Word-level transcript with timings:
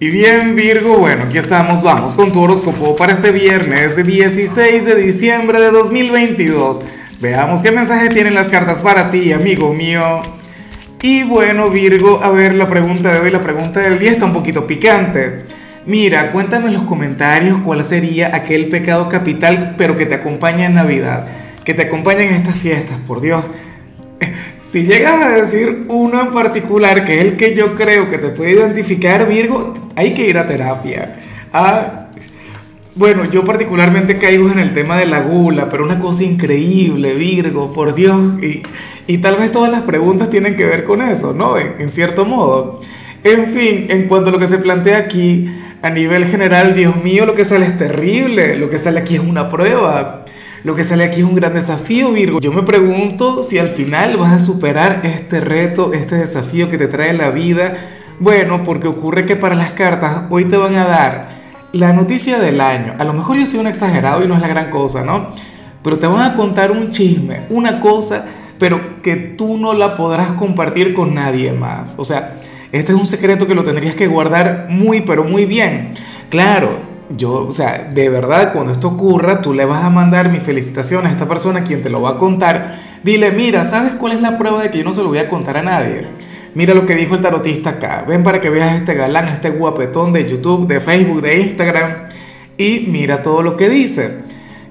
Y 0.00 0.10
bien 0.10 0.54
Virgo, 0.54 0.96
bueno, 0.96 1.24
aquí 1.24 1.38
estamos, 1.38 1.82
vamos 1.82 2.14
con 2.14 2.30
tu 2.30 2.40
horóscopo 2.40 2.94
para 2.94 3.10
este 3.10 3.32
viernes 3.32 3.96
16 3.96 4.84
de 4.84 4.94
diciembre 4.94 5.58
de 5.58 5.72
2022. 5.72 6.82
Veamos 7.20 7.62
qué 7.62 7.72
mensaje 7.72 8.08
tienen 8.08 8.34
las 8.34 8.48
cartas 8.48 8.80
para 8.80 9.10
ti, 9.10 9.32
amigo 9.32 9.74
mío. 9.74 10.22
Y 11.02 11.24
bueno 11.24 11.68
Virgo, 11.70 12.22
a 12.22 12.30
ver 12.30 12.54
la 12.54 12.68
pregunta 12.68 13.12
de 13.12 13.18
hoy, 13.18 13.32
la 13.32 13.42
pregunta 13.42 13.80
del 13.80 13.98
día 13.98 14.12
está 14.12 14.26
un 14.26 14.32
poquito 14.32 14.68
picante. 14.68 15.46
Mira, 15.84 16.30
cuéntame 16.30 16.68
en 16.68 16.74
los 16.74 16.84
comentarios 16.84 17.58
cuál 17.64 17.82
sería 17.82 18.36
aquel 18.36 18.68
pecado 18.68 19.08
capital, 19.08 19.74
pero 19.76 19.96
que 19.96 20.06
te 20.06 20.14
acompaña 20.14 20.66
en 20.66 20.74
Navidad, 20.74 21.26
que 21.64 21.74
te 21.74 21.82
acompaña 21.82 22.22
en 22.22 22.34
estas 22.34 22.54
fiestas, 22.54 22.98
por 23.04 23.20
Dios. 23.20 23.44
Si 24.68 24.84
llegas 24.84 25.22
a 25.22 25.30
decir 25.30 25.86
uno 25.88 26.20
en 26.20 26.30
particular, 26.30 27.06
que 27.06 27.14
es 27.14 27.24
el 27.24 27.36
que 27.38 27.54
yo 27.54 27.74
creo 27.74 28.10
que 28.10 28.18
te 28.18 28.28
puede 28.28 28.50
identificar, 28.50 29.26
Virgo, 29.26 29.72
hay 29.96 30.12
que 30.12 30.28
ir 30.28 30.36
a 30.36 30.46
terapia. 30.46 31.20
Ah, 31.54 32.08
bueno, 32.94 33.24
yo 33.24 33.44
particularmente 33.44 34.18
caigo 34.18 34.50
en 34.50 34.58
el 34.58 34.74
tema 34.74 34.98
de 34.98 35.06
la 35.06 35.20
gula, 35.20 35.70
pero 35.70 35.84
una 35.86 35.98
cosa 35.98 36.24
increíble, 36.24 37.14
Virgo, 37.14 37.72
por 37.72 37.94
Dios. 37.94 38.42
Y, 38.42 38.60
y 39.06 39.16
tal 39.18 39.36
vez 39.36 39.52
todas 39.52 39.72
las 39.72 39.84
preguntas 39.84 40.28
tienen 40.28 40.54
que 40.54 40.66
ver 40.66 40.84
con 40.84 41.00
eso, 41.00 41.32
¿no? 41.32 41.56
En, 41.56 41.76
en 41.78 41.88
cierto 41.88 42.26
modo. 42.26 42.82
En 43.24 43.46
fin, 43.46 43.86
en 43.88 44.06
cuanto 44.06 44.28
a 44.28 44.32
lo 44.32 44.38
que 44.38 44.48
se 44.48 44.58
plantea 44.58 44.98
aquí, 44.98 45.48
a 45.80 45.88
nivel 45.88 46.26
general, 46.26 46.74
Dios 46.74 47.02
mío, 47.02 47.24
lo 47.24 47.34
que 47.34 47.46
sale 47.46 47.64
es 47.64 47.78
terrible, 47.78 48.56
lo 48.56 48.68
que 48.68 48.76
sale 48.76 49.00
aquí 49.00 49.14
es 49.14 49.22
una 49.22 49.48
prueba. 49.48 50.26
Lo 50.68 50.74
que 50.74 50.84
sale 50.84 51.04
aquí 51.04 51.20
es 51.20 51.24
un 51.24 51.34
gran 51.34 51.54
desafío, 51.54 52.12
Virgo. 52.12 52.40
Yo 52.42 52.52
me 52.52 52.62
pregunto 52.62 53.42
si 53.42 53.56
al 53.56 53.70
final 53.70 54.18
vas 54.18 54.32
a 54.32 54.38
superar 54.38 55.00
este 55.02 55.40
reto, 55.40 55.94
este 55.94 56.16
desafío 56.16 56.68
que 56.68 56.76
te 56.76 56.88
trae 56.88 57.14
la 57.14 57.30
vida. 57.30 57.74
Bueno, 58.20 58.64
porque 58.64 58.86
ocurre 58.86 59.24
que 59.24 59.34
para 59.34 59.54
las 59.54 59.72
cartas 59.72 60.24
hoy 60.28 60.44
te 60.44 60.58
van 60.58 60.74
a 60.74 60.84
dar 60.84 61.28
la 61.72 61.94
noticia 61.94 62.38
del 62.38 62.60
año. 62.60 62.94
A 62.98 63.04
lo 63.04 63.14
mejor 63.14 63.38
yo 63.38 63.46
soy 63.46 63.60
un 63.60 63.66
exagerado 63.66 64.22
y 64.22 64.28
no 64.28 64.34
es 64.34 64.42
la 64.42 64.48
gran 64.48 64.68
cosa, 64.68 65.02
¿no? 65.02 65.28
Pero 65.82 65.98
te 65.98 66.06
van 66.06 66.20
a 66.20 66.34
contar 66.34 66.70
un 66.70 66.90
chisme, 66.90 67.44
una 67.48 67.80
cosa, 67.80 68.26
pero 68.58 69.00
que 69.00 69.16
tú 69.16 69.56
no 69.56 69.72
la 69.72 69.96
podrás 69.96 70.32
compartir 70.32 70.92
con 70.92 71.14
nadie 71.14 71.50
más. 71.50 71.94
O 71.96 72.04
sea, 72.04 72.42
este 72.72 72.92
es 72.92 72.98
un 72.98 73.06
secreto 73.06 73.46
que 73.46 73.54
lo 73.54 73.62
tendrías 73.62 73.94
que 73.94 74.06
guardar 74.06 74.66
muy, 74.68 75.00
pero 75.00 75.24
muy 75.24 75.46
bien. 75.46 75.94
Claro, 76.28 76.97
yo, 77.16 77.46
o 77.46 77.52
sea, 77.52 77.90
de 77.92 78.08
verdad, 78.08 78.52
cuando 78.52 78.72
esto 78.72 78.88
ocurra, 78.88 79.40
tú 79.40 79.54
le 79.54 79.64
vas 79.64 79.82
a 79.82 79.90
mandar 79.90 80.30
mi 80.30 80.40
felicitación 80.40 81.06
a 81.06 81.10
esta 81.10 81.26
persona, 81.26 81.64
quien 81.64 81.82
te 81.82 81.90
lo 81.90 82.02
va 82.02 82.10
a 82.10 82.18
contar. 82.18 82.80
Dile, 83.02 83.30
mira, 83.30 83.64
¿sabes 83.64 83.92
cuál 83.92 84.12
es 84.12 84.20
la 84.20 84.36
prueba 84.36 84.62
de 84.62 84.70
que 84.70 84.78
yo 84.78 84.84
no 84.84 84.92
se 84.92 85.02
lo 85.02 85.08
voy 85.08 85.18
a 85.18 85.28
contar 85.28 85.56
a 85.56 85.62
nadie? 85.62 86.06
Mira 86.54 86.74
lo 86.74 86.84
que 86.86 86.94
dijo 86.94 87.14
el 87.14 87.22
tarotista 87.22 87.70
acá. 87.70 88.04
Ven 88.06 88.22
para 88.22 88.40
que 88.40 88.50
veas 88.50 88.76
este 88.76 88.94
galán, 88.94 89.28
este 89.28 89.50
guapetón 89.50 90.12
de 90.12 90.28
YouTube, 90.28 90.66
de 90.66 90.80
Facebook, 90.80 91.22
de 91.22 91.40
Instagram. 91.40 91.92
Y 92.56 92.86
mira 92.88 93.22
todo 93.22 93.42
lo 93.42 93.56
que 93.56 93.68
dice. 93.68 94.18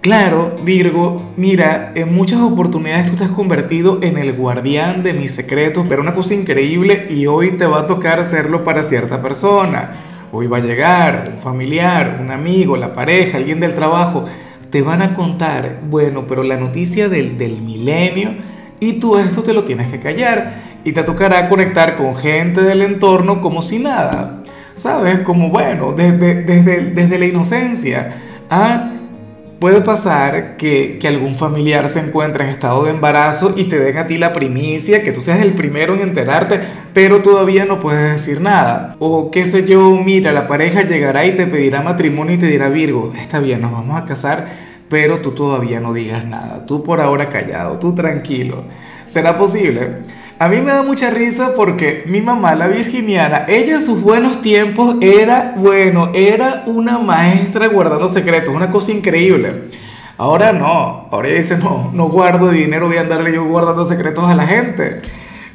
Claro, 0.00 0.56
Virgo, 0.62 1.32
mira, 1.36 1.92
en 1.94 2.14
muchas 2.14 2.40
oportunidades 2.40 3.10
tú 3.10 3.16
te 3.16 3.24
has 3.24 3.30
convertido 3.30 4.00
en 4.02 4.18
el 4.18 4.34
guardián 4.34 5.02
de 5.02 5.14
mis 5.14 5.32
secretos, 5.32 5.86
pero 5.88 6.02
una 6.02 6.12
cosa 6.12 6.34
increíble 6.34 7.06
y 7.10 7.26
hoy 7.26 7.52
te 7.52 7.66
va 7.66 7.80
a 7.80 7.86
tocar 7.86 8.20
hacerlo 8.20 8.64
para 8.64 8.82
cierta 8.82 9.22
persona 9.22 10.13
Hoy 10.36 10.48
va 10.48 10.56
a 10.56 10.60
llegar 10.60 11.30
un 11.32 11.38
familiar, 11.38 12.18
un 12.20 12.32
amigo, 12.32 12.76
la 12.76 12.92
pareja, 12.92 13.38
alguien 13.38 13.60
del 13.60 13.72
trabajo. 13.72 14.24
Te 14.68 14.82
van 14.82 15.00
a 15.00 15.14
contar, 15.14 15.78
bueno, 15.88 16.24
pero 16.26 16.42
la 16.42 16.56
noticia 16.56 17.08
del, 17.08 17.38
del 17.38 17.62
milenio 17.62 18.32
y 18.80 18.94
tú 18.94 19.16
esto 19.16 19.44
te 19.44 19.52
lo 19.52 19.62
tienes 19.62 19.88
que 19.90 20.00
callar 20.00 20.54
y 20.82 20.90
te 20.90 21.04
tocará 21.04 21.48
conectar 21.48 21.94
con 21.94 22.16
gente 22.16 22.62
del 22.62 22.82
entorno 22.82 23.40
como 23.40 23.62
si 23.62 23.78
nada. 23.78 24.42
¿Sabes? 24.74 25.20
Como 25.20 25.50
bueno, 25.50 25.92
desde, 25.92 26.42
desde, 26.42 26.90
desde 26.90 27.16
la 27.16 27.26
inocencia. 27.26 28.16
¿ah? 28.50 28.90
Puede 29.64 29.80
pasar 29.80 30.58
que, 30.58 30.98
que, 31.00 31.08
algún 31.08 31.36
familiar 31.36 31.88
se 31.88 31.98
encuentre 31.98 32.44
en 32.44 32.50
estado 32.50 32.84
de 32.84 32.90
embarazo 32.90 33.54
y 33.56 33.64
te 33.64 33.78
den 33.78 33.96
a 33.96 34.06
ti 34.06 34.18
la 34.18 34.34
primicia, 34.34 35.02
que 35.02 35.10
tú 35.10 35.22
seas 35.22 35.40
el 35.40 35.54
primero 35.54 35.94
en 35.94 36.02
enterarte, 36.02 36.60
pero 36.92 37.22
todavía 37.22 37.64
no 37.64 37.80
puedes 37.80 38.12
decir 38.12 38.42
nada. 38.42 38.94
O 38.98 39.30
qué 39.30 39.46
sé 39.46 39.66
yo, 39.66 39.92
mira, 39.92 40.32
la 40.32 40.48
pareja 40.48 40.82
llegará 40.82 41.24
y 41.24 41.34
te 41.34 41.46
pedirá 41.46 41.80
matrimonio 41.80 42.34
y 42.34 42.38
te 42.38 42.46
dirá, 42.46 42.68
Virgo, 42.68 43.14
está 43.18 43.40
bien, 43.40 43.62
nos 43.62 43.72
vamos 43.72 43.98
a 43.98 44.04
casar, 44.04 44.48
pero 44.90 45.20
tú 45.20 45.30
todavía 45.30 45.80
no 45.80 45.94
digas 45.94 46.26
nada, 46.26 46.66
tú 46.66 46.84
por 46.84 47.00
ahora 47.00 47.30
callado, 47.30 47.78
tú 47.78 47.94
tranquilo. 47.94 48.64
¿Será 49.06 49.38
posible? 49.38 50.02
A 50.44 50.48
mí 50.50 50.60
me 50.60 50.72
da 50.72 50.82
mucha 50.82 51.08
risa 51.08 51.54
porque 51.56 52.02
mi 52.04 52.20
mamá, 52.20 52.54
la 52.54 52.66
virginiana, 52.66 53.46
ella 53.48 53.76
en 53.76 53.80
sus 53.80 54.02
buenos 54.02 54.42
tiempos 54.42 54.96
era, 55.00 55.54
bueno, 55.56 56.10
era 56.12 56.64
una 56.66 56.98
maestra 56.98 57.68
guardando 57.68 58.10
secretos, 58.10 58.54
una 58.54 58.68
cosa 58.68 58.92
increíble. 58.92 59.70
Ahora 60.18 60.52
no, 60.52 61.08
ahora 61.10 61.28
ella 61.28 61.38
dice, 61.38 61.56
no, 61.56 61.90
no 61.94 62.10
guardo 62.10 62.50
dinero, 62.50 62.88
voy 62.88 62.98
a 62.98 63.00
andarle 63.00 63.32
yo 63.32 63.42
guardando 63.46 63.86
secretos 63.86 64.30
a 64.30 64.34
la 64.34 64.46
gente. 64.46 65.00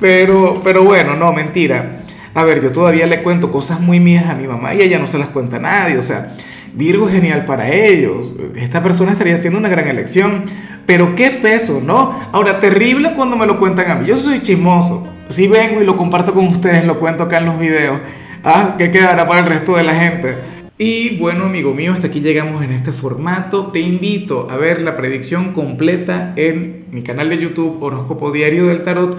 Pero, 0.00 0.54
pero 0.64 0.82
bueno, 0.82 1.14
no, 1.14 1.30
mentira. 1.30 2.00
A 2.32 2.44
ver, 2.44 2.62
yo 2.62 2.72
todavía 2.72 3.06
le 3.06 3.22
cuento 3.22 3.50
cosas 3.50 3.80
muy 3.80 4.00
mías 4.00 4.30
a 4.30 4.34
mi 4.34 4.46
mamá 4.46 4.72
y 4.72 4.80
ella 4.80 4.98
no 4.98 5.06
se 5.06 5.18
las 5.18 5.28
cuenta 5.28 5.58
a 5.58 5.60
nadie, 5.60 5.98
o 5.98 6.02
sea, 6.02 6.36
Virgo 6.74 7.08
genial 7.08 7.44
para 7.44 7.72
ellos. 7.72 8.34
Esta 8.56 8.82
persona 8.82 9.12
estaría 9.12 9.34
haciendo 9.34 9.58
una 9.58 9.68
gran 9.68 9.88
elección. 9.88 10.44
Pero 10.86 11.14
qué 11.14 11.30
peso, 11.30 11.80
¿no? 11.84 12.18
Ahora, 12.32 12.58
terrible 12.60 13.12
cuando 13.14 13.36
me 13.36 13.46
lo 13.46 13.58
cuentan 13.58 13.90
a 13.90 13.94
mí. 13.96 14.06
Yo 14.06 14.16
soy 14.16 14.40
chismoso. 14.40 15.06
Si 15.28 15.46
vengo 15.46 15.80
y 15.80 15.84
lo 15.84 15.96
comparto 15.96 16.34
con 16.34 16.48
ustedes, 16.48 16.84
lo 16.84 16.98
cuento 16.98 17.24
acá 17.24 17.38
en 17.38 17.46
los 17.46 17.58
videos. 17.58 18.00
Ah, 18.42 18.74
¿qué 18.76 18.90
quedará 18.90 19.26
para 19.26 19.40
el 19.40 19.46
resto 19.46 19.76
de 19.76 19.84
la 19.84 19.94
gente? 19.94 20.36
Y 20.78 21.18
bueno, 21.18 21.44
amigo 21.44 21.74
mío, 21.74 21.92
hasta 21.92 22.06
aquí 22.06 22.20
llegamos 22.20 22.64
en 22.64 22.72
este 22.72 22.90
formato. 22.90 23.66
Te 23.70 23.80
invito 23.80 24.48
a 24.50 24.56
ver 24.56 24.80
la 24.80 24.96
predicción 24.96 25.52
completa 25.52 26.32
en 26.36 26.86
mi 26.90 27.02
canal 27.02 27.28
de 27.28 27.36
YouTube 27.36 27.82
Horóscopo 27.82 28.32
Diario 28.32 28.66
del 28.66 28.82
Tarot 28.82 29.16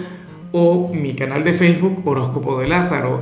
o 0.51 0.91
mi 0.93 1.13
canal 1.13 1.43
de 1.43 1.53
Facebook 1.53 2.01
Horóscopo 2.03 2.59
de 2.59 2.67
Lázaro. 2.67 3.21